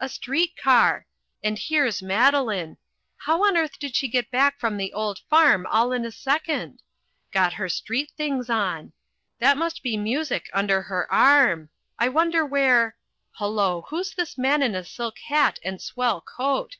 A 0.00 0.08
street 0.08 0.56
car! 0.56 1.04
And 1.42 1.58
here's 1.58 2.00
Madeline! 2.00 2.78
How 3.18 3.44
on 3.44 3.54
earth 3.54 3.78
did 3.78 3.94
she 3.94 4.08
get 4.08 4.30
back 4.30 4.58
from 4.58 4.78
the 4.78 4.94
old 4.94 5.18
farm 5.28 5.66
all 5.70 5.92
in 5.92 6.06
a 6.06 6.10
second? 6.10 6.80
Got 7.32 7.52
her 7.52 7.68
street 7.68 8.10
things 8.16 8.48
on 8.48 8.94
that 9.40 9.58
must 9.58 9.82
be 9.82 9.98
music 9.98 10.48
under 10.54 10.80
her 10.80 11.06
arm 11.12 11.68
I 11.98 12.08
wonder 12.08 12.46
where 12.46 12.96
hullo 13.36 13.82
who's 13.90 14.14
this 14.14 14.38
man 14.38 14.62
in 14.62 14.74
a 14.74 14.86
silk 14.86 15.18
hat 15.28 15.58
and 15.62 15.82
swell 15.82 16.22
coat? 16.22 16.78